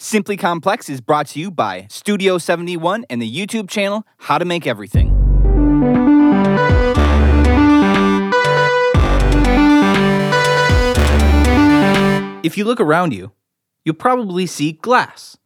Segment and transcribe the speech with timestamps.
[0.00, 4.44] Simply Complex is brought to you by Studio 71 and the YouTube channel How to
[4.44, 5.08] Make Everything.
[12.44, 13.32] If you look around you,
[13.84, 15.36] you'll probably see glass.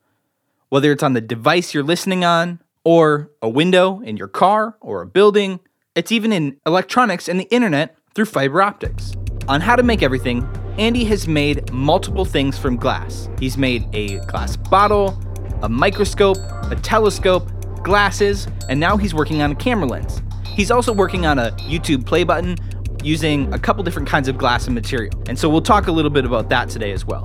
[0.69, 5.01] Whether it's on the device you're listening on, or a window in your car or
[5.01, 5.61] a building,
[5.95, 9.15] it's even in electronics and the internet through fiber optics.
[9.49, 10.47] On How to Make Everything,
[10.79, 13.29] Andy has made multiple things from glass.
[13.39, 15.19] He's made a glass bottle,
[15.61, 16.39] a microscope,
[16.71, 17.51] a telescope,
[17.83, 20.23] glasses, and now he's working on a camera lens.
[20.47, 22.57] He's also working on a YouTube play button
[23.05, 25.13] using a couple different kinds of glass and material.
[25.29, 27.25] And so we'll talk a little bit about that today as well.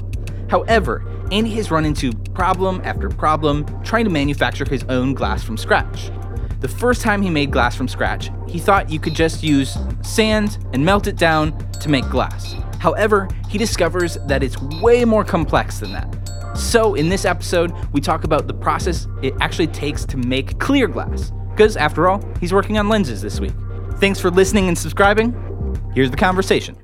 [0.49, 5.55] However, Andy has run into problem after problem trying to manufacture his own glass from
[5.55, 6.11] scratch.
[6.59, 10.57] The first time he made glass from scratch, he thought you could just use sand
[10.73, 12.55] and melt it down to make glass.
[12.79, 16.57] However, he discovers that it's way more complex than that.
[16.57, 20.87] So, in this episode, we talk about the process it actually takes to make clear
[20.87, 21.31] glass.
[21.51, 23.53] Because, after all, he's working on lenses this week.
[23.97, 25.33] Thanks for listening and subscribing.
[25.93, 26.77] Here's the conversation.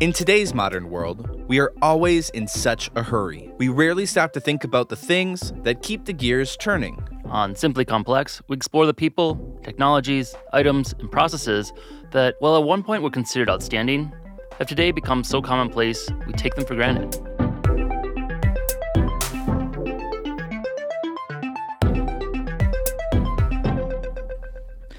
[0.00, 3.52] In today's modern world, we are always in such a hurry.
[3.58, 7.19] We rarely stop to think about the things that keep the gears turning.
[7.30, 11.72] On Simply Complex, we explore the people, technologies, items, and processes
[12.10, 14.12] that, while at one point were considered outstanding,
[14.58, 17.14] have today become so commonplace we take them for granted.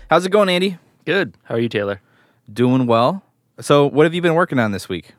[0.09, 0.78] How's it going, Andy?
[1.04, 1.36] Good.
[1.44, 2.00] How are you, Taylor?
[2.52, 3.24] Doing well.
[3.59, 5.12] So, what have you been working on this week?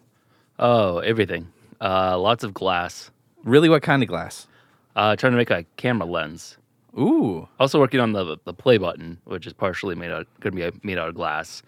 [0.58, 1.52] Oh, everything.
[1.78, 3.10] Uh, lots of glass.
[3.44, 4.46] Really, what kind of glass?
[4.96, 6.56] Uh, trying to make a camera lens.
[6.98, 10.72] Ooh, Also working on the the play button, which is partially made out going to
[10.72, 11.62] be made out of glass,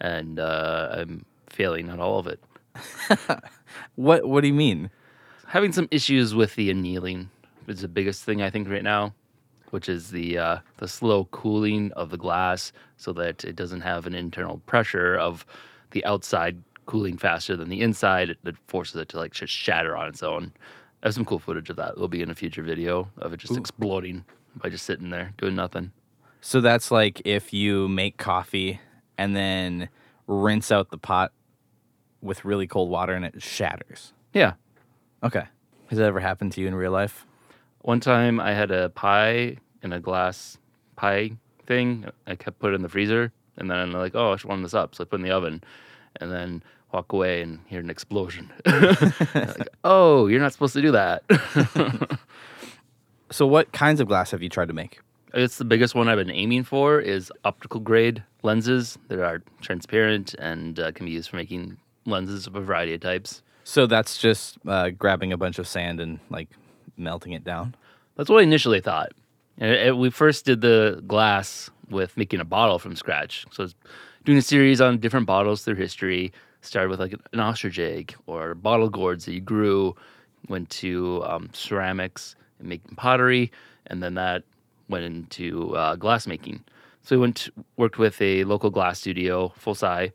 [0.00, 2.40] and uh, I'm failing on all of it.
[3.96, 4.90] what what do you mean?
[5.48, 7.28] Having some issues with the annealing
[7.66, 9.14] is the biggest thing I think right now,
[9.70, 14.06] which is the uh, the slow cooling of the glass so that it doesn't have
[14.06, 15.44] an internal pressure of
[15.90, 18.30] the outside cooling faster than the inside.
[18.30, 20.52] It, it forces it to like just shatter on its own.
[21.02, 21.92] I have some cool footage of that.
[21.92, 24.24] It'll be in a future video of it just exploding
[24.56, 25.92] by just sitting there doing nothing.
[26.40, 28.80] So that's like if you make coffee
[29.16, 29.88] and then
[30.26, 31.32] rinse out the pot
[32.20, 34.12] with really cold water and it shatters.
[34.32, 34.54] Yeah.
[35.22, 35.44] Okay.
[35.88, 37.26] Has that ever happened to you in real life?
[37.82, 40.58] One time I had a pie in a glass
[40.96, 41.32] pie
[41.66, 42.06] thing.
[42.26, 44.62] I kept put it in the freezer, and then I'm like, oh, I should warm
[44.62, 44.94] this up.
[44.94, 45.62] So I put it in the oven,
[46.16, 48.52] and then walk away and hear an explosion.
[48.66, 51.24] like, oh, you're not supposed to do that.
[53.32, 55.00] So what kinds of glass have you tried to make?
[55.34, 60.34] it's the biggest one I've been aiming for is optical grade lenses that are transparent
[60.34, 63.42] and uh, can be used for making lenses of a variety of types.
[63.64, 66.50] So that's just uh, grabbing a bunch of sand and like
[66.98, 67.74] melting it down.
[68.16, 69.12] That's what I initially thought.
[69.56, 73.46] And it- we first did the glass with making a bottle from scratch.
[73.52, 73.74] So I was
[74.26, 76.30] doing a series on different bottles through history.
[76.60, 79.96] Started with like an ostrich egg or bottle gourds that you grew.
[80.48, 83.52] Went to um, ceramics and making pottery,
[83.86, 84.44] and then that
[84.88, 86.64] went into uh, glass making.
[87.02, 90.12] So we went worked with a local glass studio, Fosai,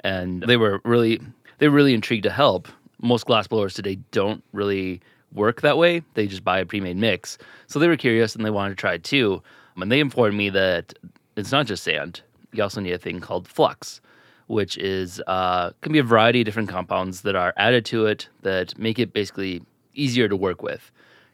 [0.00, 1.20] and they were really
[1.58, 2.68] they were really intrigued to help.
[3.02, 5.00] Most glass blowers today don't really
[5.32, 6.02] work that way.
[6.14, 7.38] They just buy a pre-made mix.
[7.66, 9.42] So they were curious and they wanted to try it too.
[9.76, 10.94] And they informed me that
[11.36, 12.22] it's not just sand.
[12.52, 14.00] You also need a thing called flux,
[14.48, 18.28] which is uh, can be a variety of different compounds that are added to it
[18.42, 19.62] that make it basically
[19.94, 20.90] easier to work with.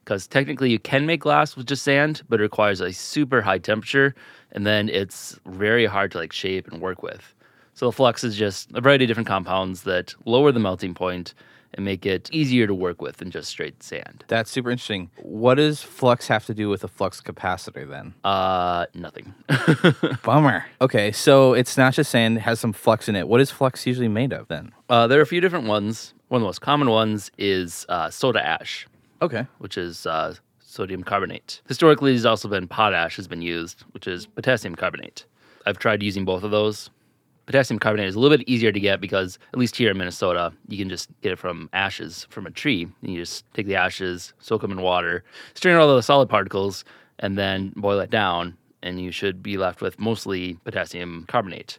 [0.07, 3.59] Because technically, you can make glass with just sand, but it requires a super high
[3.59, 4.15] temperature,
[4.53, 7.35] and then it's very hard to like shape and work with.
[7.75, 11.35] So the flux is just a variety of different compounds that lower the melting point
[11.75, 14.23] and make it easier to work with than just straight sand.
[14.29, 15.11] That's super interesting.
[15.17, 18.15] What does flux have to do with a flux capacitor then?
[18.23, 19.35] Uh, nothing.
[20.23, 20.67] Bummer.
[20.81, 23.27] Okay, so it's not just sand, it has some flux in it.
[23.27, 24.73] What is flux usually made of then?
[24.89, 26.15] uh, there are a few different ones.
[26.29, 28.87] One of the most common ones is uh, soda ash,
[29.23, 29.47] Okay.
[29.59, 31.61] which is uh, sodium carbonate.
[31.69, 35.25] Historically, there's also been potash has been used, which is potassium carbonate.
[35.65, 36.91] I've tried using both of those.
[37.47, 40.53] Potassium carbonate is a little bit easier to get because, at least here in Minnesota,
[40.69, 42.89] you can just get it from ashes from a tree.
[43.03, 45.25] And you just take the ashes, soak them in water,
[45.55, 46.85] strain all the solid particles,
[47.21, 51.79] and then boil it down, and you should be left with mostly potassium carbonate.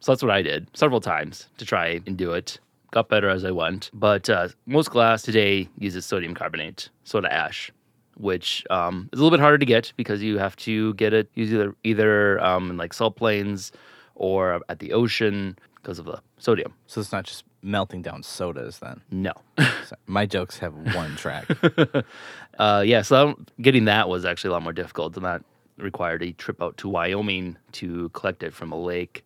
[0.00, 2.58] So that's what I did several times to try and do it.
[2.92, 3.90] Got better as I went.
[3.92, 7.72] But uh, most glass today uses sodium carbonate, soda ash,
[8.16, 11.28] which um, is a little bit harder to get because you have to get it
[11.34, 13.72] either either um, in like salt plains
[14.14, 15.58] or at the ocean.
[15.76, 16.72] because of the sodium.
[16.86, 19.00] So it's not just melting down sodas then.
[19.10, 19.32] No.
[19.88, 21.46] So my jokes have one track.
[22.58, 25.42] Uh, yeah, so getting that was actually a lot more difficult, and that
[25.78, 29.24] required a trip out to Wyoming to collect it from a lake.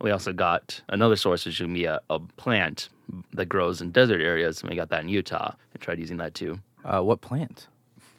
[0.00, 2.88] We also got another source, which would be a, a plant
[3.32, 5.54] that grows in desert areas, and we got that in Utah.
[5.72, 6.60] and tried using that too.
[6.84, 7.68] Uh, what plant?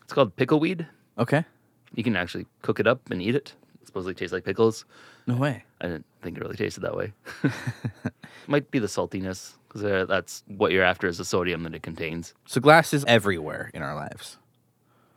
[0.04, 0.88] It's called pickleweed.
[1.18, 1.46] Okay.
[1.94, 3.54] You can actually cook it up and eat it.
[3.82, 4.86] It supposedly tastes like pickles.
[5.28, 5.64] No way.
[5.82, 7.14] I didn't think it really tasted that way.
[8.48, 11.84] Might be the saltiness, because uh, that's what you're after is the sodium that it
[11.84, 12.34] contains.
[12.46, 14.38] So glass is everywhere in our lives.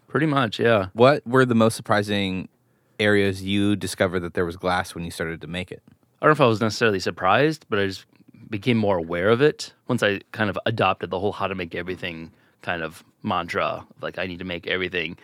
[0.08, 0.86] Pretty much, yeah.
[0.92, 2.48] What were the most surprising
[2.98, 5.82] areas you discovered that there was glass when you started to make it?
[6.20, 8.04] I don't know if I was necessarily surprised, but I just
[8.50, 11.74] became more aware of it once I kind of adopted the whole how to make
[11.74, 12.30] everything
[12.62, 13.86] kind of mantra.
[14.02, 15.16] Like I need to make everything,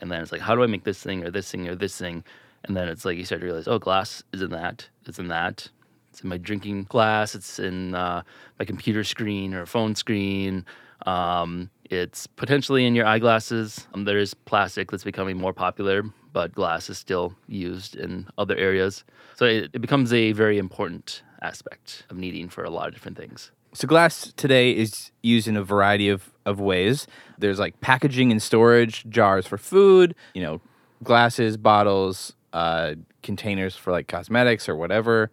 [0.00, 1.98] and then it's like how do I make this thing or this thing or this
[1.98, 2.22] thing,
[2.64, 5.28] and then it's like you start to realize, oh, glass is in that, it's in
[5.28, 5.68] that,
[6.10, 8.22] it's in my drinking glass, it's in uh,
[8.58, 10.64] my computer screen or phone screen.
[11.06, 13.86] Um, it's potentially in your eyeglasses.
[13.94, 16.02] Um, there is plastic that's becoming more popular,
[16.36, 19.04] but glass is still used in other areas.
[19.36, 23.16] So it, it becomes a very important aspect of needing for a lot of different
[23.16, 23.52] things.
[23.72, 27.06] So glass today is used in a variety of, of ways.
[27.38, 30.60] There's like packaging and storage, jars for food, you know,
[31.02, 35.30] glasses, bottles, uh, containers for like cosmetics or whatever.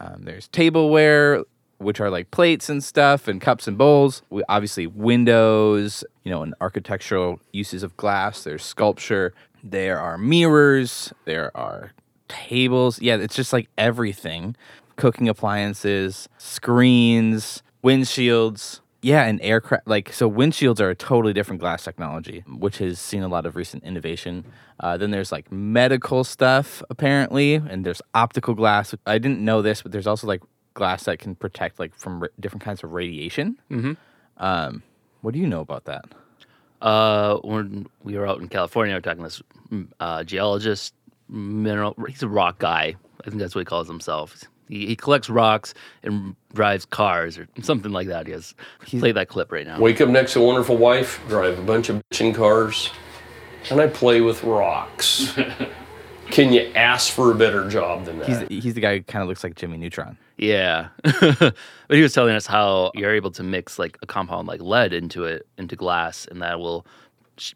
[0.00, 1.44] Um, there's tableware,
[1.78, 4.22] which are like plates and stuff, and cups and bowls.
[4.30, 8.42] We, obviously, windows, you know, and architectural uses of glass.
[8.42, 9.32] There's sculpture.
[9.62, 11.12] There are mirrors.
[11.24, 11.92] There are
[12.28, 13.00] tables.
[13.00, 14.56] Yeah, it's just like everything.
[14.96, 18.80] Cooking appliances, screens, windshields.
[19.02, 19.88] Yeah, and aircraft.
[19.88, 23.56] Like, so windshields are a totally different glass technology, which has seen a lot of
[23.56, 24.44] recent innovation.
[24.78, 28.94] Uh, then there's like medical stuff, apparently, and there's optical glass.
[29.06, 30.42] I didn't know this, but there's also like
[30.74, 33.56] glass that can protect like from ra- different kinds of radiation.
[33.70, 33.96] Mhm.
[34.36, 34.82] Um,
[35.22, 36.04] what do you know about that?
[36.80, 40.94] Uh, when we were out in California, we were talking to this mm, uh, geologist,
[41.28, 41.94] mineral.
[42.08, 42.94] He's a rock guy.
[43.20, 44.44] I think that's what he calls himself.
[44.68, 48.26] He, he collects rocks and drives cars or something like that.
[48.26, 49.80] He has play that clip right now.
[49.80, 52.90] Wake up next to a wonderful wife, drive a bunch of bitchin' cars,
[53.70, 55.36] and I play with rocks.
[56.30, 58.48] Can you ask for a better job than that?
[58.48, 60.16] He's he's the guy who kind of looks like Jimmy Neutron.
[60.40, 61.54] Yeah, but
[61.90, 65.24] he was telling us how you're able to mix like a compound like lead into
[65.24, 66.86] it into glass, and that will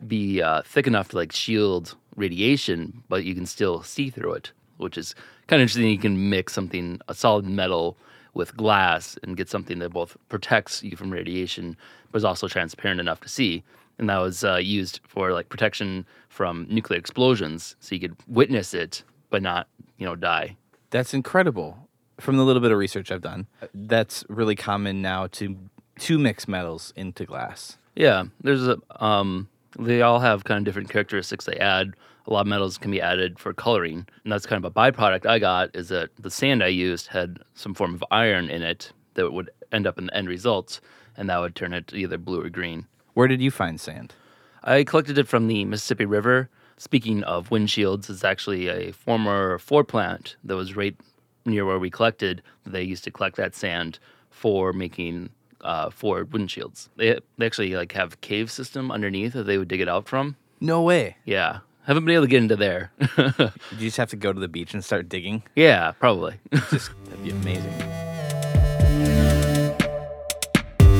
[0.06, 4.52] be uh, thick enough to like shield radiation, but you can still see through it,
[4.76, 5.14] which is
[5.46, 5.88] kind of interesting.
[5.88, 7.96] You can mix something a solid metal
[8.34, 11.78] with glass and get something that both protects you from radiation,
[12.12, 13.62] but is also transparent enough to see.
[13.98, 18.74] And that was uh, used for like protection from nuclear explosions, so you could witness
[18.74, 20.56] it but not, you know, die.
[20.90, 21.83] That's incredible.
[22.20, 25.56] From the little bit of research I've done, that's really common now to
[26.00, 27.78] to mix metals into glass.
[27.94, 31.94] Yeah, there's a um they all have kind of different characteristics they add.
[32.26, 35.26] A lot of metals can be added for coloring, and that's kind of a byproduct
[35.26, 38.92] I got is that the sand I used had some form of iron in it
[39.14, 40.80] that would end up in the end results,
[41.16, 42.86] and that would turn it to either blue or green.
[43.12, 44.14] Where did you find sand?
[44.62, 46.48] I collected it from the Mississippi River.
[46.78, 50.96] Speaking of windshields, it's actually a former Ford plant that was right
[51.44, 52.42] near where we collected.
[52.64, 53.98] They used to collect that sand
[54.30, 55.30] for making
[55.60, 56.88] uh, Ford windshields.
[56.96, 60.36] They, they actually like have cave system underneath that they would dig it out from.
[60.60, 61.16] No way.
[61.24, 62.90] Yeah, haven't been able to get into there.
[63.72, 65.42] You just have to go to the beach and start digging?
[65.56, 66.36] yeah, probably.
[66.70, 67.72] Just that'd be amazing.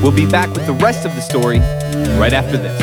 [0.02, 1.60] We'll be back with the rest of the story
[2.18, 2.80] right after this.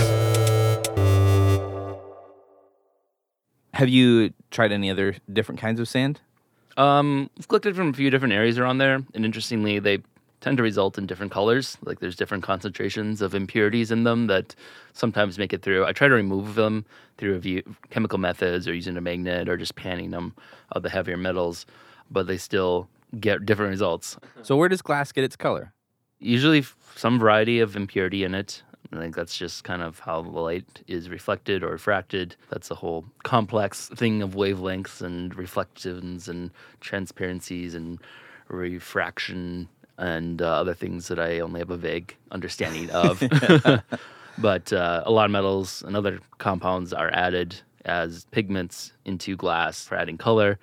[3.73, 6.21] Have you tried any other different kinds of sand?
[6.77, 9.99] Um, I've collected from a few different areas around there, and interestingly, they
[10.41, 11.77] tend to result in different colors.
[11.83, 14.55] Like there's different concentrations of impurities in them that
[14.93, 15.85] sometimes make it through.
[15.85, 16.85] I try to remove them
[17.17, 20.33] through a few chemical methods or using a magnet or just panning them
[20.71, 21.65] of the heavier metals,
[22.09, 24.17] but they still get different results.
[24.41, 25.73] So where does glass get its color?
[26.19, 28.63] Usually, some variety of impurity in it.
[28.93, 32.35] I think that's just kind of how the light is reflected or refracted.
[32.49, 37.99] That's a whole complex thing of wavelengths and reflections and transparencies and
[38.49, 43.23] refraction and uh, other things that I only have a vague understanding of.
[44.37, 47.55] but uh, a lot of metals and other compounds are added
[47.85, 50.59] as pigments into glass for adding color.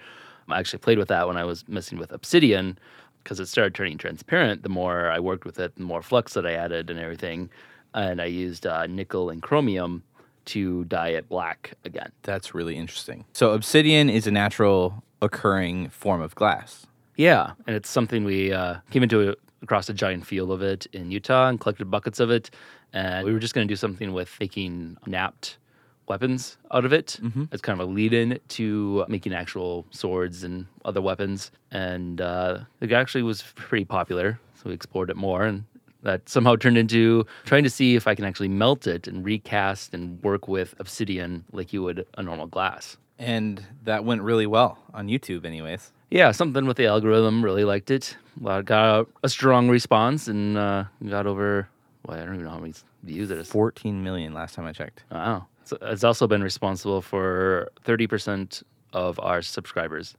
[0.48, 2.78] I actually played with that when I was messing with obsidian
[3.22, 4.62] because it started turning transparent.
[4.62, 7.50] The more I worked with it, the more flux that I added and everything.
[7.94, 10.02] And I used uh, nickel and chromium
[10.46, 12.10] to dye it black again.
[12.22, 13.24] That's really interesting.
[13.32, 16.86] So obsidian is a natural occurring form of glass.
[17.16, 20.86] Yeah, and it's something we uh, came into a, across a giant field of it
[20.92, 22.50] in Utah and collected buckets of it,
[22.92, 25.58] and we were just going to do something with making knapped
[26.06, 27.18] weapons out of it.
[27.52, 32.92] It's kind of a lead-in to making actual swords and other weapons, and uh, it
[32.92, 34.38] actually was pretty popular.
[34.54, 35.64] So we explored it more, and
[36.02, 39.94] that somehow turned into trying to see if I can actually melt it and recast
[39.94, 42.96] and work with obsidian like you would a normal glass.
[43.18, 45.92] And that went really well on YouTube, anyways.
[46.10, 47.44] Yeah, something with the algorithm.
[47.44, 48.16] Really liked it.
[48.42, 51.68] Got a strong response and uh, got over.
[52.06, 53.48] Well, I don't even know how many views it is.
[53.50, 55.02] 14 million last time I checked.
[55.10, 55.46] Wow.
[55.64, 58.62] So it's also been responsible for thirty percent
[58.94, 60.14] of our subscribers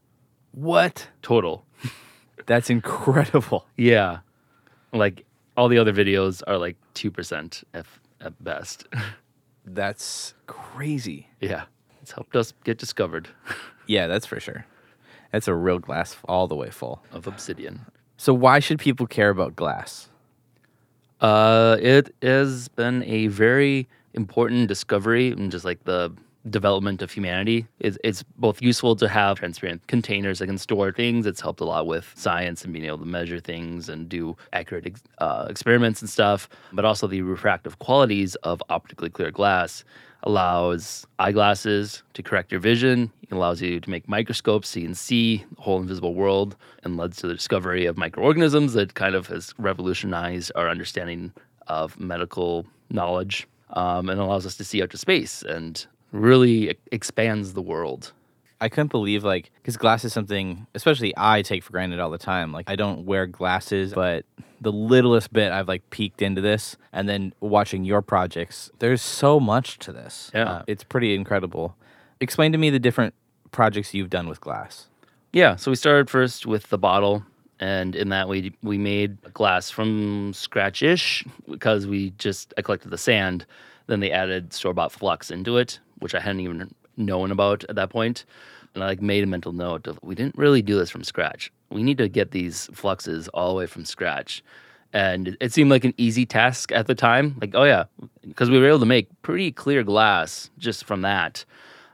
[0.52, 1.08] What?
[1.24, 1.66] total.
[2.46, 3.66] That's incredible.
[3.76, 4.20] Yeah,
[4.94, 5.26] like
[5.60, 8.88] all the other videos are like two percent if at best.
[9.66, 11.28] That's crazy.
[11.42, 11.64] yeah,
[12.02, 13.28] it's helped us get discovered
[13.88, 14.66] Yeah, that's for sure.
[15.32, 17.04] That's a real glass all the way full.
[17.12, 17.86] of obsidian.
[18.18, 20.10] So why should people care about glass?
[21.22, 26.14] Uh, it has been a very important discovery and just like the
[26.50, 27.68] development of humanity.
[27.80, 31.26] It's, it's both useful to have transparent containers that can store things.
[31.26, 34.88] It's helped a lot with science and being able to measure things and do accurate
[34.88, 36.48] ex- uh, experiments and stuff.
[36.72, 39.84] But also the refractive qualities of optically clear glass
[40.24, 43.12] allows eyeglasses to correct your vision.
[43.24, 46.98] It allows you to make microscopes so you can see the whole invisible world and
[46.98, 51.32] led to the discovery of microorganisms that kind of has revolutionized our understanding
[51.68, 57.54] of medical knowledge um, and allows us to see out to space and really expands
[57.54, 58.14] the world.
[58.62, 62.18] I couldn't believe like because glass is something, especially I take for granted all the
[62.18, 62.52] time.
[62.52, 64.26] Like I don't wear glasses, but
[64.60, 69.40] the littlest bit I've like peeked into this, and then watching your projects, there's so
[69.40, 70.30] much to this.
[70.34, 70.50] Yeah.
[70.50, 71.76] Uh, it's pretty incredible.
[72.20, 73.14] Explain to me the different
[73.52, 74.88] projects you've done with glass.
[75.32, 77.24] Yeah, so we started first with the bottle,
[77.60, 82.90] and in that we we made glass from scratch ish because we just I collected
[82.90, 83.46] the sand.
[83.90, 87.76] Then they added store bought flux into it, which I hadn't even known about at
[87.76, 88.24] that point.
[88.76, 91.52] And I like made a mental note of we didn't really do this from scratch.
[91.72, 94.44] We need to get these fluxes all the way from scratch.
[94.94, 97.36] And it- seemed like an easy task at the time.
[97.42, 97.86] Like, oh yeah,
[98.28, 101.44] because we were able to make pretty clear glass just from that.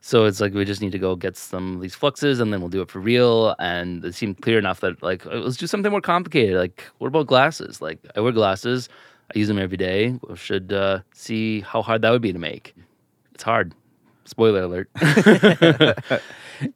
[0.01, 2.59] So it's like we just need to go get some of these fluxes and then
[2.59, 3.55] we'll do it for real.
[3.57, 6.57] And it seemed clear enough that like let's do something more complicated.
[6.57, 7.81] Like what about glasses?
[7.81, 8.89] Like I wear glasses,
[9.33, 10.19] I use them every day.
[10.27, 12.75] We should uh, see how hard that would be to make.
[13.33, 13.73] It's hard.
[14.25, 14.89] Spoiler alert.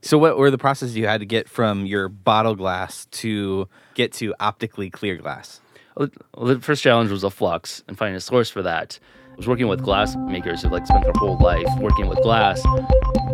[0.01, 4.11] So what were the processes you had to get from your bottle glass to get
[4.13, 5.61] to optically clear glass?
[5.95, 6.09] Well,
[6.45, 8.99] the first challenge was a flux and finding a source for that.
[9.31, 12.61] I was working with glass makers who like spent their whole life working with glass,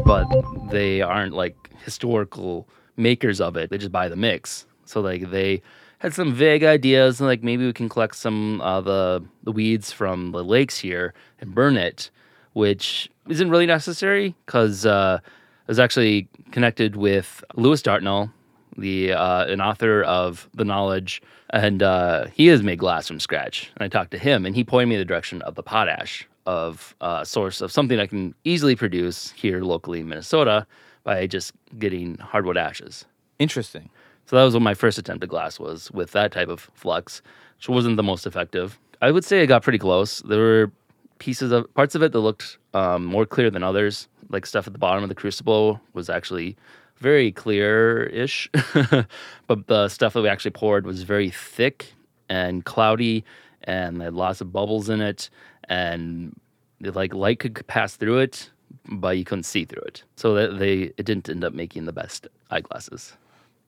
[0.06, 0.28] but
[0.70, 3.70] they aren't like historical makers of it.
[3.70, 4.66] They just buy the mix.
[4.86, 5.62] So like they
[6.06, 10.32] had some vague ideas like maybe we can collect some uh, the the weeds from
[10.34, 12.12] the lakes here and burn it,
[12.54, 18.32] which isn't really necessary because uh, I was actually connected with Lewis Dartnell,
[18.78, 23.72] the uh, an author of the knowledge, and uh, he has made glass from scratch.
[23.76, 26.28] And I talked to him, and he pointed me in the direction of the potash
[26.46, 30.68] of uh, a source of something I can easily produce here locally in Minnesota
[31.04, 33.06] by just getting hardwood ashes.
[33.40, 33.90] Interesting.
[34.26, 37.22] So that was what my first attempt at glass was with that type of flux,
[37.58, 38.80] which wasn't the most effective.
[39.02, 40.22] I would say I got pretty close.
[40.22, 40.72] There were
[41.20, 44.08] pieces of parts of it that looked um, more clear than others.
[44.30, 46.58] Like stuff at the bottom of the crucible was actually
[46.98, 48.50] very clear-ish,
[49.48, 51.94] but the stuff that we actually poured was very thick
[52.30, 53.24] and cloudy,
[53.64, 55.30] and had lots of bubbles in it,
[55.66, 56.40] and
[56.82, 58.50] like light could pass through it,
[58.88, 60.04] but you couldn't see through it.
[60.16, 63.14] So that they it didn't end up making the best eyeglasses.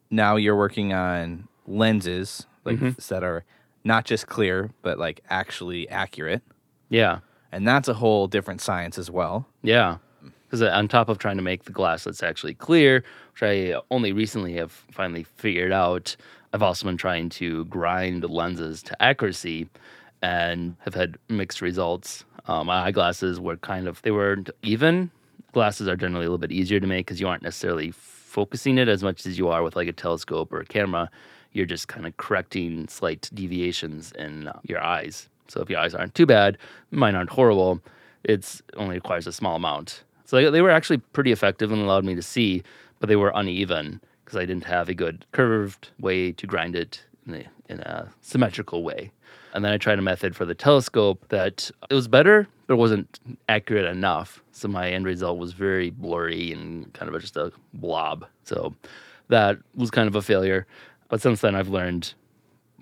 [0.10, 3.44] Now you're working on lenses like that are
[3.84, 6.42] not just clear but like actually accurate,
[6.90, 7.20] Yeah.
[7.52, 9.48] and that's a whole different science as well.
[9.64, 9.98] Yeah.
[10.46, 14.14] Because on top of trying to make the glass that's actually clear, which I only
[14.14, 16.16] recently have finally figured out,
[16.54, 19.70] I've also been trying to grind lenses to accuracy
[20.22, 22.24] and have had mixed results.
[22.46, 25.12] Um, my eyeglasses were kind of, they weren't even.
[25.52, 27.92] Glasses are generally a little bit easier to make because you aren't necessarily
[28.38, 31.10] focusing it as much as you are with like a telescope or a camera.
[31.54, 35.28] You're just kind of correcting slight deviations in uh, your eyes.
[35.48, 36.60] So if your eyes aren't too bad,
[36.92, 37.82] mine aren't horrible,
[38.24, 40.04] it's only requires a small amount.
[40.26, 42.62] So they, were actually pretty effective and allowed me to see,
[43.00, 47.02] but they were uneven because I didn't have a good curved way to grind it
[47.26, 49.10] in a, in a symmetrical way.
[49.54, 52.78] And then I tried a method for the telescope that it was better, but it
[52.78, 54.44] wasn't accurate enough.
[54.52, 58.26] So my end result was very blurry and kind of just a blob.
[58.44, 58.76] So
[59.30, 60.68] that was kind of a failure.
[61.10, 62.14] But since then, I've learned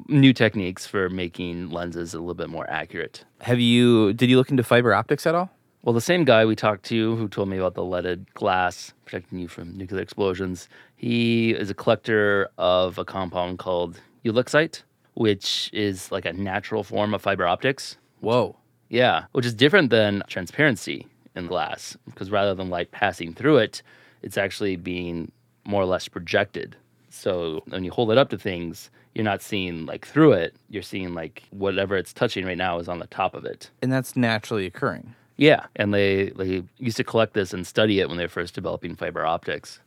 [0.08, 3.24] new techniques for making lenses a little bit more accurate.
[3.42, 4.14] Have you?
[4.14, 5.52] Did you look into fiber optics at all?
[5.84, 9.38] Well, the same guy we talked to who told me about the leaded glass protecting
[9.38, 14.82] you from nuclear explosions, he is a collector of a compound called ulexite,
[15.16, 17.98] which is like a natural form of fiber optics.
[18.20, 18.56] Whoa.
[18.90, 23.82] Yeah, which is different than transparency in glass because rather than light passing through it,
[24.22, 25.32] it's actually being
[25.66, 26.76] more or less projected.
[27.10, 30.84] So when you hold it up to things, you're not seeing like through it, you're
[30.84, 33.72] seeing like whatever it's touching right now is on the top of it.
[33.82, 35.16] And that's naturally occurring.
[35.38, 38.56] Yeah, and they they used to collect this and study it when they were first
[38.56, 39.80] developing fiber optics.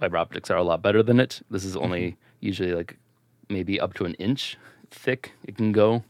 [0.00, 1.42] Fiber optics are a lot better than it.
[1.50, 2.16] This is only mm-hmm.
[2.40, 2.96] usually like
[3.48, 4.56] maybe up to an inch
[4.90, 6.04] thick it can go,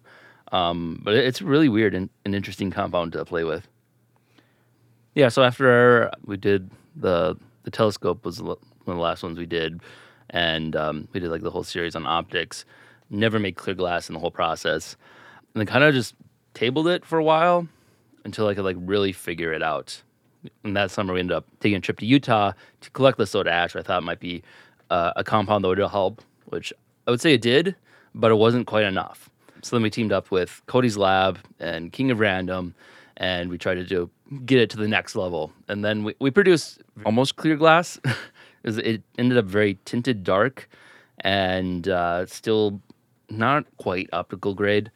[0.53, 3.67] um, but it's really weird and an interesting compound to play with.
[5.15, 8.57] Yeah, so after we did the the telescope was one
[8.87, 9.81] of the last ones we did,
[10.31, 12.65] and um, we did like the whole series on optics.
[13.11, 14.97] Never made clear glass in the whole process,
[15.55, 16.15] and then kind of just
[16.55, 17.69] tabled it for a while
[18.25, 20.03] until I could like really figure it out.
[20.65, 23.51] And that summer, we ended up taking a trip to Utah to collect the soda
[23.51, 23.75] ash.
[23.75, 24.43] I thought might be
[24.91, 26.73] uh, a compound that would help, which
[27.07, 27.75] I would say it did,
[28.17, 29.31] but it wasn't quite enough.
[29.63, 32.75] So then we teamed up with Cody's Lab and King of Random,
[33.17, 34.11] and we tried to do
[34.45, 35.53] get it to the next level.
[35.69, 38.01] And then we, we produced almost clear glass.
[38.05, 38.15] it,
[38.65, 40.69] was- it ended up very tinted dark
[41.21, 42.81] and uh, still
[43.31, 44.91] not quite optical grade.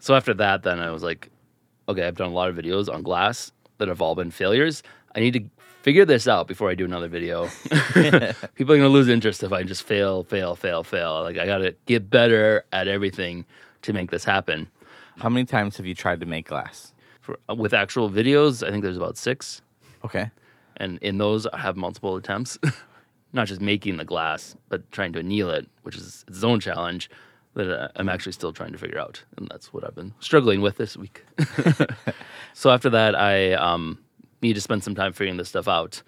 [0.00, 1.30] So after that, then I was like,
[1.88, 4.82] okay, I've done a lot of videos on glass that have all been failures.
[5.18, 5.44] I need to
[5.82, 7.48] figure this out before I do another video.
[8.54, 11.22] People are gonna lose interest if I just fail, fail, fail, fail.
[11.24, 13.44] Like I gotta get better at everything
[13.82, 14.68] to make this happen.
[15.16, 16.94] How many times have you tried to make glass?
[17.20, 19.60] For, with actual videos, I think there's about six,
[20.04, 20.30] Okay.
[20.76, 22.56] and in those I have multiple attempts.
[23.32, 27.10] Not just making the glass, but trying to anneal it, which is its own challenge
[27.54, 30.60] that uh, I'm actually still trying to figure out, and that's what I've been struggling
[30.60, 31.24] with this week.
[32.54, 33.98] so after that, I um,
[34.42, 36.02] need to spend some time figuring this stuff out.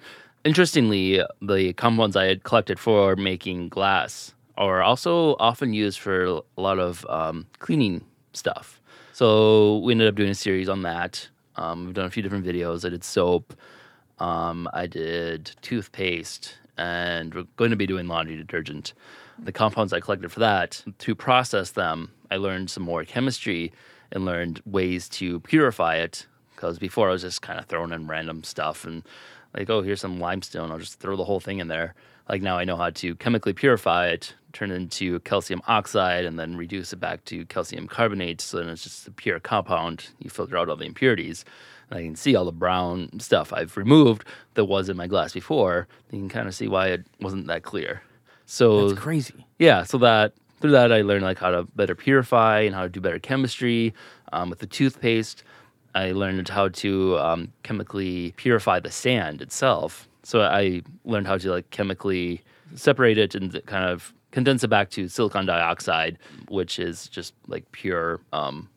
[0.45, 6.61] Interestingly, the compounds I had collected for making glass are also often used for a
[6.61, 8.81] lot of um, cleaning stuff.
[9.13, 11.29] So we ended up doing a series on that.
[11.57, 12.87] Um, we've done a few different videos.
[12.87, 13.55] I did soap.
[14.19, 18.95] Um, I did toothpaste, and we're going to be doing laundry detergent.
[19.39, 23.73] The compounds I collected for that, to process them, I learned some more chemistry
[24.13, 26.27] and learned ways to purify it.
[26.61, 29.03] Because before I was just kind of throwing in random stuff and
[29.57, 30.71] like, oh, here's some limestone.
[30.71, 31.95] I'll just throw the whole thing in there.
[32.29, 36.39] Like now I know how to chemically purify it, turn it into calcium oxide, and
[36.39, 38.43] then reduce it back to calcium carbonate.
[38.43, 40.09] So then it's just a pure compound.
[40.19, 41.47] You filter out all the impurities.
[41.89, 45.33] And I can see all the brown stuff I've removed that was in my glass
[45.33, 45.89] before.
[46.13, 48.03] You can kind of see why it wasn't that clear.
[48.45, 49.47] So That's crazy.
[49.59, 52.91] yeah, so that through that I learned like how to better purify and how to
[52.91, 53.95] do better chemistry.
[54.33, 55.43] Um, with the toothpaste,
[55.95, 60.09] I learned how to um, chemically purify the sand itself.
[60.23, 62.43] So I learned how to like chemically
[62.75, 67.71] separate it and kind of condense it back to silicon dioxide, which is just like
[67.73, 68.69] pure um,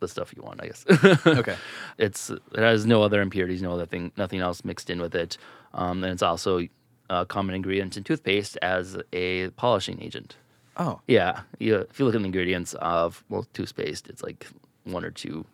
[0.00, 0.84] the stuff you want, I guess.
[1.26, 1.56] Okay.
[1.98, 5.38] It's it has no other impurities, no other thing, nothing else mixed in with it,
[5.74, 6.66] um, and it's also
[7.10, 10.36] a common ingredient in toothpaste as a polishing agent.
[10.76, 14.46] Oh, Yeah, you, if you look at the ingredients of well toothpaste, it's like
[14.84, 15.44] one or two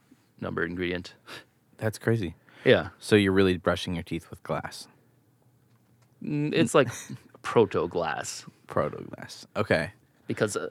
[0.40, 1.14] number ingredient.
[1.78, 2.34] that's crazy.
[2.64, 4.88] Yeah, So you're really brushing your teeth with glass,
[6.24, 6.88] Mm, it's like
[7.42, 9.46] proto glass proto glass.
[9.56, 9.90] Okay.
[10.26, 10.68] because uh,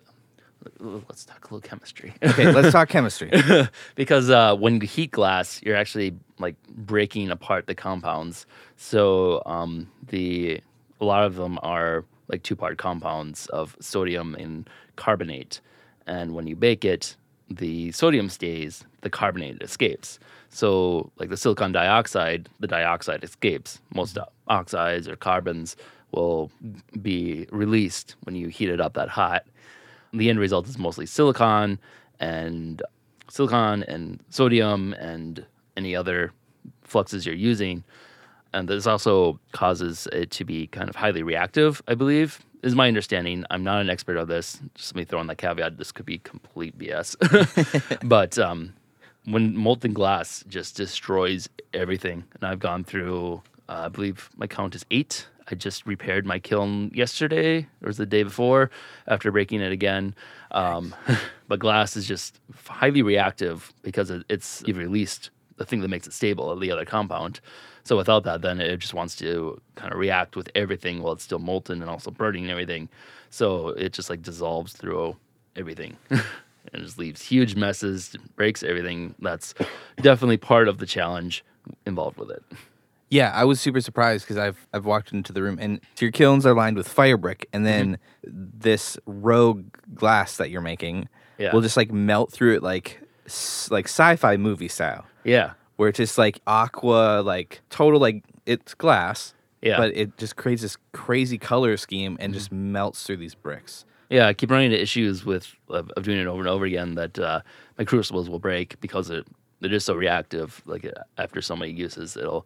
[0.80, 2.13] let's talk a little chemistry.
[2.23, 3.30] Okay, let's talk chemistry.
[3.95, 8.47] because uh, when you heat glass, you're actually like breaking apart the compounds.
[8.78, 10.62] So um, the
[10.99, 15.60] a lot of them are like two part compounds of sodium and carbonate,
[16.08, 17.15] and when you bake it,
[17.49, 20.20] the sodium stays, the carbonate escapes.
[20.50, 23.80] So like the silicon dioxide, the dioxide escapes.
[23.94, 25.76] Most oxides or carbons
[26.12, 26.52] will
[27.02, 29.46] be released when you heat it up that hot
[30.13, 31.80] the end result is mostly silicon
[32.20, 32.82] and
[33.30, 36.32] silicon and sodium and any other
[36.84, 37.84] fluxes you're using.
[38.54, 42.88] And this also causes it to be kind of highly reactive, I believe, is my
[42.88, 43.44] understanding.
[43.50, 44.62] I'm not an expert on this.
[44.76, 45.78] Just let me throw in that caveat.
[45.78, 47.18] This could be complete BS.
[48.08, 48.74] but um,
[49.25, 54.75] when molten glass just destroys everything, and I've gone through, uh, I believe my count
[54.75, 55.27] is eight.
[55.49, 58.71] I just repaired my kiln yesterday, or was the day before,
[59.07, 60.15] after breaking it again.
[60.51, 60.95] Um,
[61.47, 66.13] but glass is just highly reactive because it's you've released the thing that makes it
[66.13, 67.39] stable, the other compound.
[67.83, 71.23] So without that, then it just wants to kind of react with everything while it's
[71.23, 72.89] still molten and also burning and everything.
[73.29, 75.17] So it just like dissolves through
[75.55, 75.97] everything.
[76.71, 79.15] and just leaves huge messes, breaks everything.
[79.19, 79.54] That's
[79.97, 81.43] definitely part of the challenge
[81.86, 82.43] involved with it.
[83.10, 86.45] Yeah, I was super surprised because I've I've walked into the room and your kilns
[86.47, 88.47] are lined with fire brick, and then mm-hmm.
[88.58, 91.54] this rogue glass that you're making Yeah.
[91.54, 92.99] will just like melt through it like
[93.69, 95.52] like sci-fi movie style, Yeah.
[95.76, 99.78] where it's just like aqua, like total like it's glass, Yeah.
[99.78, 102.71] but it just creates this crazy color scheme and just mm-hmm.
[102.71, 103.86] melts through these bricks.
[104.10, 106.96] Yeah, I keep running into issues with of, of doing it over and over again
[106.96, 107.42] that uh,
[107.78, 109.26] my crucibles will break because it
[109.60, 110.62] they're just so reactive.
[110.66, 112.46] Like uh, after so many uses, it'll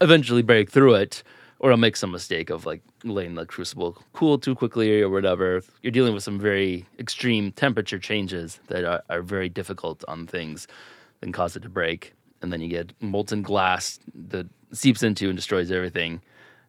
[0.00, 1.22] eventually break through it,
[1.60, 5.62] or I'll make some mistake of like letting the crucible cool too quickly or whatever.
[5.82, 10.66] You're dealing with some very extreme temperature changes that are, are very difficult on things,
[11.22, 12.14] and cause it to break.
[12.42, 13.98] And then you get molten glass
[14.28, 16.20] that seeps into and destroys everything.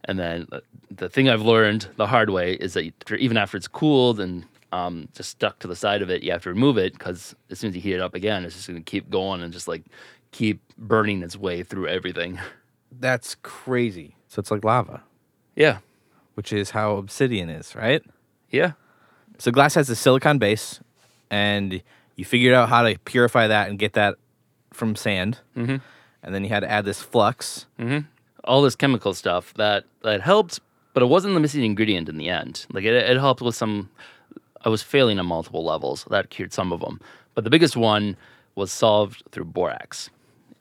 [0.05, 0.59] And then uh,
[0.89, 5.07] the thing I've learned the hard way is that even after it's cooled and um,
[5.13, 7.69] just stuck to the side of it, you have to remove it because as soon
[7.69, 9.83] as you heat it up again, it's just going to keep going and just like
[10.31, 12.39] keep burning its way through everything.
[12.99, 14.15] That's crazy.
[14.27, 15.03] So it's like lava,
[15.55, 15.79] yeah,
[16.35, 18.01] which is how obsidian is, right?
[18.49, 18.73] yeah,
[19.37, 20.81] So glass has a silicon base,
[21.29, 21.81] and
[22.15, 24.15] you figured out how to purify that and get that
[24.73, 25.39] from sand.
[25.55, 25.77] Mm-hmm.
[26.23, 27.65] And then you had to add this flux.
[28.43, 30.59] All this chemical stuff that that helped,
[30.93, 32.65] but it wasn't the missing ingredient in the end.
[32.71, 33.89] Like it, it helped with some.
[34.63, 36.05] I was failing on multiple levels.
[36.09, 36.99] That cured some of them,
[37.33, 38.15] but the biggest one
[38.55, 40.09] was solved through borax.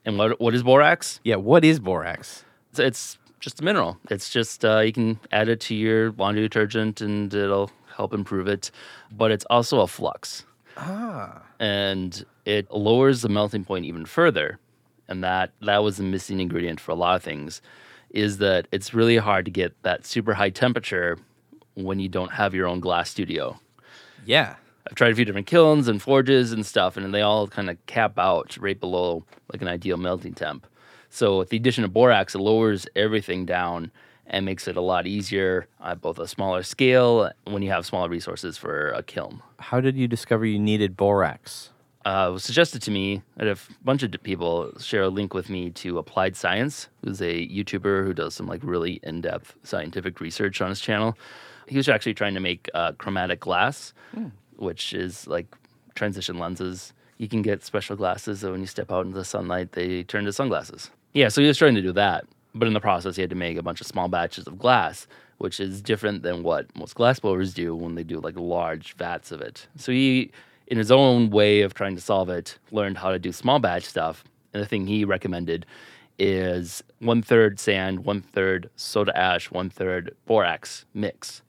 [0.05, 1.19] And what what is borax?
[1.23, 2.43] Yeah, what is borax?
[2.71, 3.97] It's, it's just a mineral.
[4.09, 8.47] It's just uh, you can add it to your laundry detergent and it'll help improve
[8.47, 8.71] it.
[9.11, 10.45] But it's also a flux.
[10.77, 11.41] Ah.
[11.59, 14.59] And it lowers the melting point even further.
[15.11, 17.61] And that that was the missing ingredient for a lot of things.
[18.11, 21.17] Is that it's really hard to get that super high temperature
[21.75, 23.59] when you don't have your own glass studio.
[24.25, 24.55] Yeah.
[24.87, 27.77] I've tried a few different kilns and forges and stuff, and they all kind of
[27.85, 30.65] cap out right below like an ideal melting temp.
[31.09, 33.91] So with the addition of borax, it lowers everything down
[34.25, 38.09] and makes it a lot easier at both a smaller scale when you have smaller
[38.09, 39.41] resources for a kiln.
[39.59, 41.69] How did you discover you needed borax?
[42.03, 45.69] Uh, was suggested to me that a bunch of people share a link with me
[45.69, 50.69] to Applied Science, who's a YouTuber who does some like really in-depth scientific research on
[50.69, 51.15] his channel.
[51.67, 53.93] He was actually trying to make uh, chromatic glass,
[54.55, 55.45] which is like
[55.93, 56.91] transition lenses.
[57.17, 60.25] You can get special glasses that when you step out into the sunlight, they turn
[60.25, 60.89] to sunglasses.
[61.13, 63.35] Yeah, so he was trying to do that, but in the process, he had to
[63.35, 65.05] make a bunch of small batches of glass,
[65.37, 69.31] which is different than what most glass blowers do when they do like large vats
[69.31, 69.67] of it.
[69.75, 70.31] So he,
[70.71, 73.83] in his own way of trying to solve it, learned how to do small batch
[73.83, 74.23] stuff.
[74.53, 75.65] And the thing he recommended
[76.17, 81.41] is one third sand, one third soda ash, one third borax mix.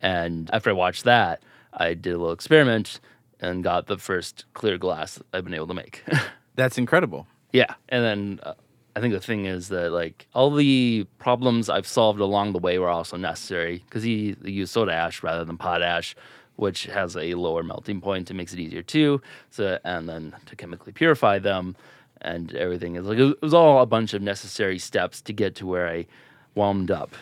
[0.00, 1.42] And after I watched that,
[1.74, 2.98] I did a little experiment
[3.40, 6.02] and got the first clear glass I've been able to make.
[6.54, 7.26] That's incredible.
[7.52, 7.74] yeah.
[7.90, 8.54] And then uh,
[8.96, 12.78] I think the thing is that like all the problems I've solved along the way
[12.78, 16.16] were also necessary because he, he used soda ash rather than potash,
[16.56, 18.30] which has a lower melting point.
[18.30, 19.20] It makes it easier too.
[19.50, 21.76] So and then to chemically purify them
[22.20, 25.66] and everything is like it was all a bunch of necessary steps to get to
[25.66, 26.06] where I
[26.54, 27.14] wound up.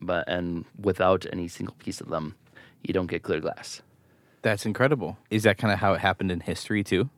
[0.00, 2.34] But and without any single piece of them,
[2.82, 3.82] you don't get clear glass.
[4.42, 5.18] That's incredible.
[5.30, 7.10] Is that kind of how it happened in history too?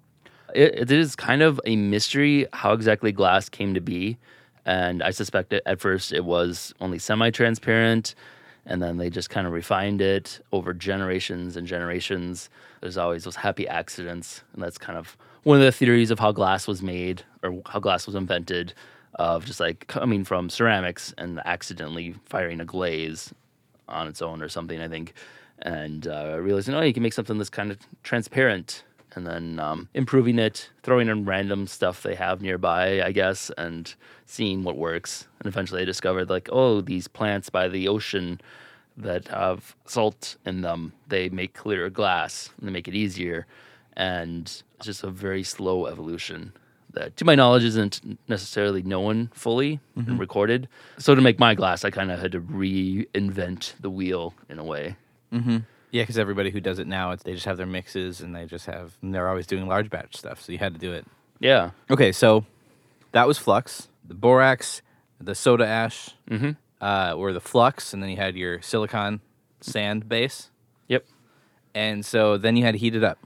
[0.54, 4.18] it, it is kind of a mystery how exactly glass came to be.
[4.64, 8.14] And I suspect it, at first it was only semi transparent,
[8.66, 12.48] and then they just kind of refined it over generations and generations.
[12.80, 16.32] There's always those happy accidents, and that's kind of one of the theories of how
[16.32, 18.74] glass was made or how glass was invented
[19.16, 23.32] of just like coming from ceramics and accidentally firing a glaze
[23.88, 25.12] on its own or something, I think,
[25.58, 29.88] and uh, realizing, oh, you can make something that's kind of transparent, and then um,
[29.94, 33.94] improving it, throwing in random stuff they have nearby, I guess, and
[34.26, 35.26] seeing what works.
[35.40, 38.40] And eventually, I discovered like, oh, these plants by the ocean
[38.96, 43.46] that have salt in them, they make clearer glass and they make it easier,
[43.96, 46.52] and it's just a very slow evolution.
[46.94, 50.68] That, to my knowledge, isn't necessarily known fully and recorded.
[50.98, 54.64] So, to make my glass, I kind of had to reinvent the wheel in a
[54.64, 54.96] way.
[55.92, 58.46] Yeah, because everybody who does it now, it's, they just have their mixes and they
[58.46, 60.40] just have, and they're always doing large batch stuff.
[60.40, 61.06] So you had to do it.
[61.38, 61.70] Yeah.
[61.90, 62.44] Okay, so
[63.12, 63.88] that was flux.
[64.06, 64.80] The borax,
[65.20, 66.10] the soda ash
[66.80, 69.20] uh, were the flux, and then you had your silicon
[69.60, 70.50] sand base.
[70.88, 71.04] Yep.
[71.74, 73.18] And so then you had to heat it up.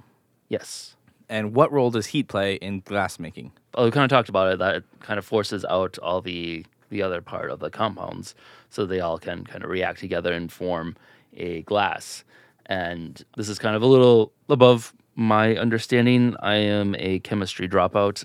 [0.48, 0.96] Yes.
[1.28, 3.52] And what role does heat play in glass making?
[3.74, 4.58] Well, we kind of talked about it.
[4.58, 8.34] That it kind of forces out all the the other part of the compounds
[8.70, 10.96] so they all can kind of react together and form
[11.36, 12.24] a glass.
[12.66, 16.36] And this is kind of a little above my understanding.
[16.40, 18.24] I am a chemistry dropout.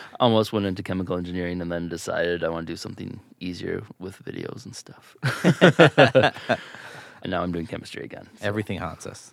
[0.20, 4.22] Almost went into chemical engineering and then decided I want to do something easier with
[4.24, 5.16] videos and stuff.
[7.22, 8.28] and now I'm doing chemistry again.
[8.42, 9.32] Everything haunts us.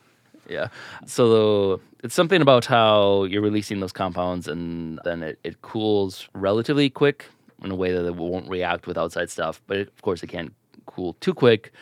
[0.49, 0.67] Yeah.
[1.05, 6.89] So it's something about how you're releasing those compounds and then it, it cools relatively
[6.89, 7.25] quick
[7.63, 9.61] in a way that it won't react with outside stuff.
[9.67, 10.53] But it, of course, it can't
[10.85, 11.73] cool too quick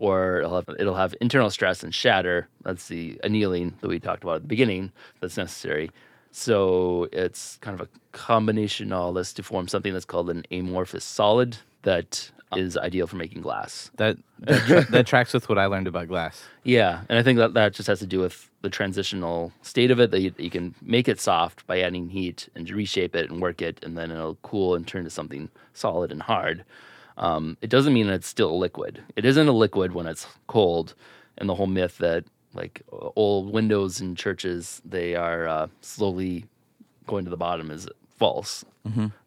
[0.00, 2.48] or it'll have, it'll have internal stress and shatter.
[2.62, 5.90] That's the annealing that we talked about at the beginning that's necessary.
[6.32, 10.44] So it's kind of a combination of all this to form something that's called an
[10.50, 13.90] amorphous solid that is ideal for making glass.
[13.96, 16.42] That that, tra- that tracks with what I learned about glass.
[16.64, 20.00] Yeah, and I think that that just has to do with the transitional state of
[20.00, 23.42] it that you, you can make it soft by adding heat and reshape it and
[23.42, 26.64] work it, and then it'll cool and turn to something solid and hard.
[27.16, 29.02] Um, it doesn't mean it's still a liquid.
[29.16, 30.94] It isn't a liquid when it's cold,
[31.38, 32.82] and the whole myth that like
[33.16, 36.46] old windows in churches they are uh, slowly
[37.06, 38.64] going to the bottom is false.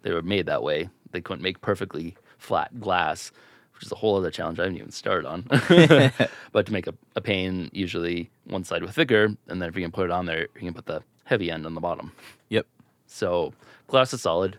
[0.01, 0.89] They were made that way.
[1.11, 3.31] They couldn't make perfectly flat glass,
[3.73, 5.43] which is a whole other challenge I haven't even started on.
[6.51, 9.81] but to make a, a pane, usually one side with thicker, and then if you
[9.81, 12.11] can put it on there, you can put the heavy end on the bottom.
[12.49, 12.67] Yep.
[13.07, 13.53] So
[13.87, 14.57] glass is solid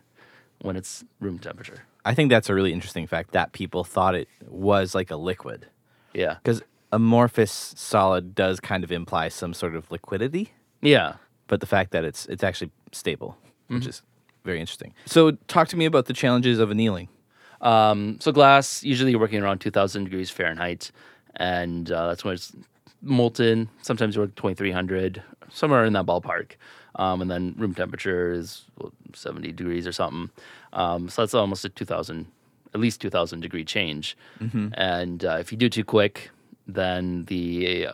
[0.63, 1.83] when it's room temperature.
[2.05, 5.67] I think that's a really interesting fact that people thought it was like a liquid.
[6.13, 6.35] Yeah.
[6.43, 6.63] Because
[6.93, 11.15] amorphous solid does kind of imply some sort of liquidity, Yeah.
[11.49, 13.37] but the fact that it's it's actually stable,
[13.69, 14.03] which is
[14.45, 14.93] very interesting.
[15.07, 17.09] So talk to me about the challenges of annealing.
[17.61, 20.91] Um, so glass, usually you're working around 2,000 degrees Fahrenheit,
[21.37, 22.53] and uh, that's when it's
[23.01, 23.69] molten.
[23.83, 26.53] Sometimes you work 2,300, somewhere in that ballpark.
[26.97, 30.31] Um, and then room temperature is well, 70 degrees or something.
[30.73, 32.27] Um, so that's almost a 2,000,
[32.73, 34.17] at least 2,000 degree change.
[34.77, 36.31] And uh, if you do too quick,
[36.67, 37.89] then the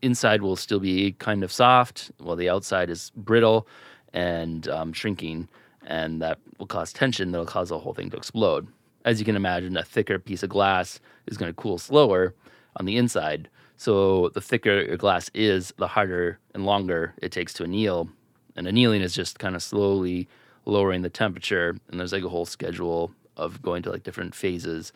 [0.00, 3.66] inside will still be kind of soft, while the outside is brittle
[4.12, 5.48] and um, shrinking,
[5.86, 7.32] and that will cause tension.
[7.32, 8.66] That'll cause the whole thing to explode.
[9.04, 12.34] As you can imagine, a thicker piece of glass is going to cool slower
[12.76, 13.48] on the inside.
[13.76, 18.08] So the thicker your glass is, the harder and longer it takes to anneal.
[18.56, 20.28] And annealing is just kind of slowly
[20.64, 24.92] lowering the temperature, and there's like a whole schedule of going to like different phases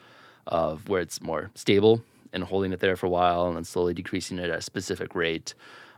[0.47, 3.95] of where it's more stable and holding it there for a while and then slowly
[3.95, 5.55] decreasing it at a specific rate.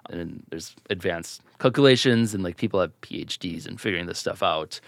[0.08, 4.80] And there's advanced calculations and like people have PhDs in figuring this stuff out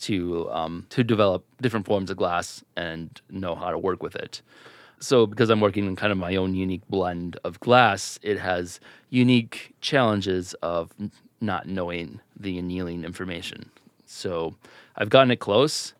[0.00, 4.42] to um, to develop different forms of glass and know how to work with it.
[5.00, 8.80] So because I'm working in kind of my own unique blend of glass, it has
[9.10, 10.92] unique challenges of
[11.40, 13.70] not knowing the annealing information.
[14.06, 14.54] So
[14.96, 15.94] I've gotten it close,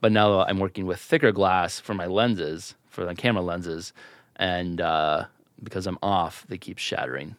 [0.00, 3.92] but now I'm working with thicker glass for my lenses, for the camera lenses,
[4.36, 5.24] and uh,
[5.62, 7.36] because I'm off, they keep shattering.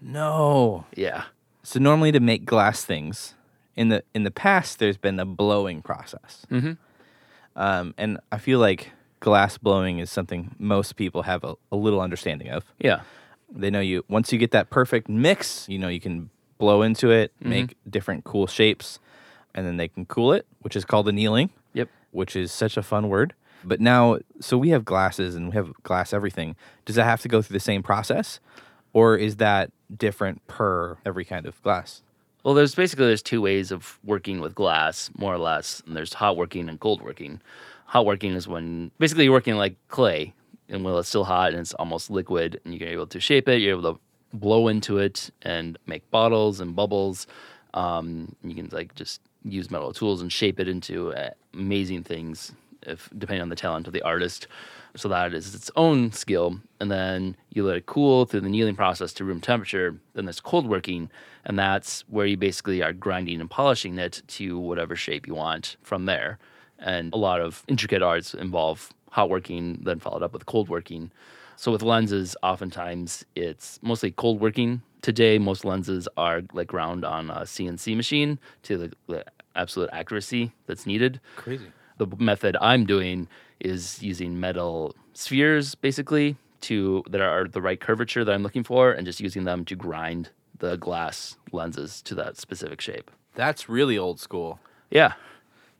[0.00, 0.86] No.
[0.94, 1.24] Yeah.
[1.62, 3.34] So normally to make glass things,
[3.76, 6.46] in the in the past, there's been a blowing process.
[6.50, 6.72] Mm-hmm.
[7.56, 8.90] Um, and I feel like
[9.20, 12.64] glass blowing is something most people have a, a little understanding of.
[12.78, 13.00] Yeah.
[13.50, 17.10] They know you once you get that perfect mix, you know you can blow into
[17.10, 17.50] it, mm-hmm.
[17.50, 18.98] make different cool shapes,
[19.54, 21.50] and then they can cool it, which is called annealing.
[21.72, 21.88] Yep.
[22.12, 23.34] which is such a fun word.
[23.64, 26.54] But now, so we have glasses and we have glass everything.
[26.84, 28.38] Does that have to go through the same process,
[28.92, 32.02] or is that different per every kind of glass?
[32.44, 35.82] Well, there's basically there's two ways of working with glass, more or less.
[35.86, 37.40] And there's hot working and cold working.
[37.86, 40.34] Hot working is when basically you're working like clay,
[40.68, 43.60] and while it's still hot and it's almost liquid, and you're able to shape it,
[43.60, 44.00] you're able to
[44.34, 47.26] blow into it and make bottles and bubbles.
[47.72, 52.52] Um, you can like just use metal tools and shape it into uh, amazing things,
[52.82, 54.46] if depending on the talent of the artist.
[54.96, 58.76] So that is its own skill, and then you let it cool through the annealing
[58.76, 59.98] process to room temperature.
[60.14, 61.10] Then there's cold working,
[61.44, 65.76] and that's where you basically are grinding and polishing it to whatever shape you want
[65.82, 66.38] from there.
[66.78, 71.10] And a lot of intricate arts involve hot working, then followed up with cold working.
[71.56, 74.82] So with lenses, oftentimes it's mostly cold working.
[75.02, 80.52] Today, most lenses are like ground on a CNC machine to the, the absolute accuracy
[80.66, 81.20] that's needed.
[81.36, 81.66] Crazy.
[81.98, 83.28] The method I'm doing
[83.60, 88.92] is using metal spheres, basically, to that are the right curvature that I'm looking for,
[88.92, 93.10] and just using them to grind the glass lenses to that specific shape.
[93.34, 94.58] That's really old school.
[94.90, 95.14] Yeah,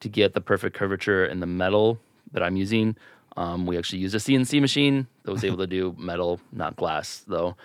[0.00, 1.98] to get the perfect curvature in the metal
[2.32, 2.96] that I'm using,
[3.37, 7.25] um, we actually used a CNC machine that was able to do metal, not glass,
[7.27, 7.57] though.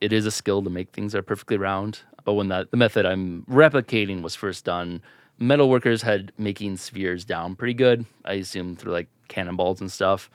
[0.00, 2.00] It is a skill to make things that are perfectly round.
[2.24, 5.02] But when that the method I'm replicating was first done,
[5.38, 8.04] metal workers had making spheres down pretty good.
[8.24, 10.30] I assume through like cannonballs and stuff.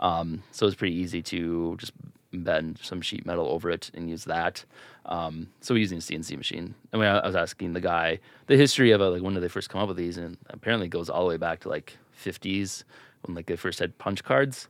[0.00, 1.92] Um, so it's pretty easy to just
[2.32, 4.64] bend some sheet metal over it and use that.
[5.06, 6.74] Um, so we're using a CNC machine.
[6.92, 9.42] I mean, I, I was asking the guy the history of it, like when did
[9.42, 11.68] they first come up with these, and apparently it goes all the way back to
[11.68, 12.82] like 50s
[13.26, 14.68] when like they first had punch cards,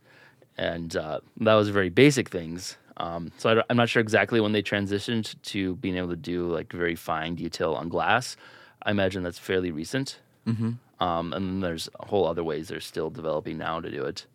[0.57, 2.77] and uh, that was very basic things.
[2.97, 6.51] Um, so I I'm not sure exactly when they transitioned to being able to do
[6.51, 8.35] like very fine detail on glass.
[8.83, 10.19] I imagine that's fairly recent.
[10.47, 11.03] Mm-hmm.
[11.03, 14.25] Um, and then there's a whole other ways they're still developing now to do it.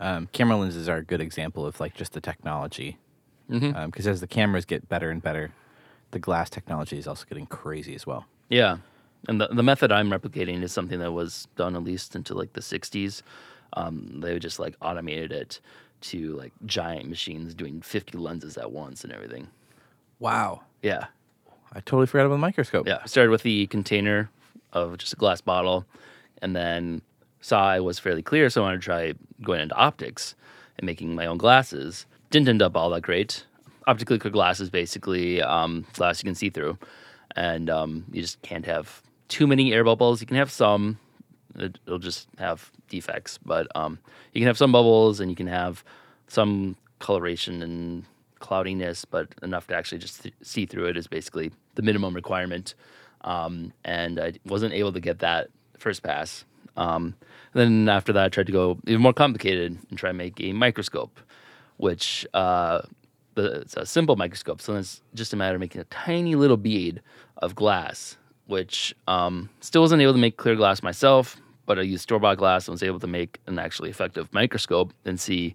[0.00, 2.98] Um, camera lenses are a good example of like just the technology.
[3.86, 5.52] Because as the cameras get better and better,
[6.12, 8.26] the glass technology is also getting crazy as well.
[8.48, 8.78] Yeah.
[9.28, 12.52] And the, the method I'm replicating is something that was done at least into like
[12.52, 13.22] the 60s.
[13.74, 15.60] Um, they just like automated it
[16.02, 19.48] to like giant machines doing 50 lenses at once and everything.
[20.18, 20.62] Wow.
[20.82, 21.06] Yeah.
[21.72, 22.86] I totally forgot about the microscope.
[22.86, 22.98] Yeah.
[23.02, 24.30] I started with the container
[24.72, 25.86] of just a glass bottle
[26.42, 27.02] and then
[27.40, 28.50] saw I was fairly clear.
[28.50, 30.34] So I wanted to try going into optics
[30.78, 32.06] and making my own glasses.
[32.30, 33.44] Didn't end up all that great.
[33.86, 36.78] Optically clear glass is basically um, glass you can see through.
[37.36, 40.20] And um, you just can't have too many air bubbles.
[40.20, 40.98] You can have some,
[41.62, 43.98] it, it'll just have defects, but um,
[44.32, 45.84] you can have some bubbles and you can have
[46.28, 48.04] some coloration and
[48.38, 52.74] cloudiness, but enough to actually just th- see through it is basically the minimum requirement.
[53.22, 56.44] Um, and I wasn't able to get that first pass.
[56.76, 57.14] Um,
[57.52, 60.52] then after that, I tried to go even more complicated and try and make a
[60.52, 61.20] microscope,
[61.76, 62.82] which uh,
[63.34, 64.60] the, it's a simple microscope.
[64.60, 67.02] So it's just a matter of making a tiny little bead
[67.38, 71.36] of glass, which um, still wasn't able to make clear glass myself,
[71.70, 74.92] but I used store bought glass and was able to make an actually effective microscope
[75.04, 75.54] and see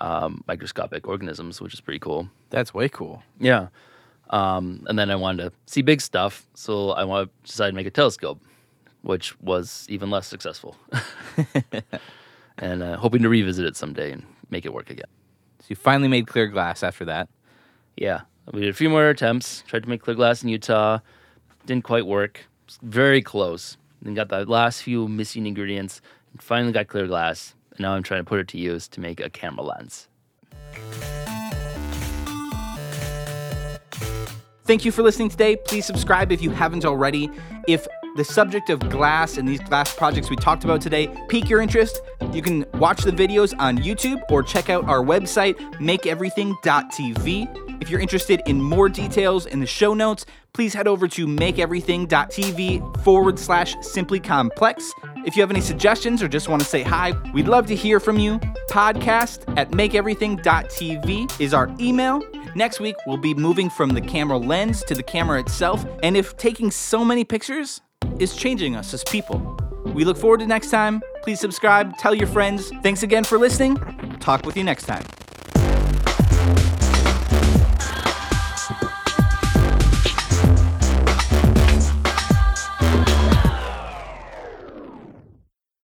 [0.00, 2.28] um, microscopic organisms, which is pretty cool.
[2.50, 3.24] That's way cool.
[3.40, 3.66] Yeah.
[4.30, 7.88] Um, and then I wanted to see big stuff, so I want decided to make
[7.88, 8.40] a telescope,
[9.00, 10.76] which was even less successful.
[12.58, 15.10] and uh, hoping to revisit it someday and make it work again.
[15.58, 17.28] So you finally made clear glass after that.
[17.96, 18.20] Yeah,
[18.52, 19.64] we did a few more attempts.
[19.66, 21.00] Tried to make clear glass in Utah,
[21.66, 22.46] didn't quite work.
[22.80, 23.76] Very close.
[24.02, 26.02] Then got the last few missing ingredients.
[26.32, 27.54] And finally got clear glass.
[27.70, 30.08] And now I'm trying to put it to use to make a camera lens.
[34.64, 35.56] Thank you for listening today.
[35.56, 37.30] Please subscribe if you haven't already.
[37.66, 37.86] If
[38.16, 42.00] the subject of glass and these glass projects we talked about today pique your interest,
[42.32, 47.71] you can watch the videos on YouTube or check out our website, makeeverything.tv.
[47.82, 53.02] If you're interested in more details in the show notes, please head over to makeeverything.tv
[53.02, 54.92] forward slash simply complex.
[55.26, 57.98] If you have any suggestions or just want to say hi, we'd love to hear
[57.98, 58.38] from you.
[58.70, 62.22] Podcast at makeeverything.tv is our email.
[62.54, 66.36] Next week, we'll be moving from the camera lens to the camera itself, and if
[66.36, 67.80] taking so many pictures
[68.20, 69.58] is changing us as people.
[69.86, 71.02] We look forward to next time.
[71.24, 72.70] Please subscribe, tell your friends.
[72.84, 73.74] Thanks again for listening.
[74.20, 75.02] Talk with you next time.